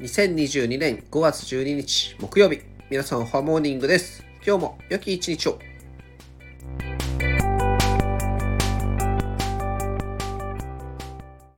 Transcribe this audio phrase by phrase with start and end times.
[0.00, 2.60] 2022年5月12日木曜日。
[2.88, 4.24] 皆さんおはモーニングです。
[4.46, 5.58] 今日も良き一日を。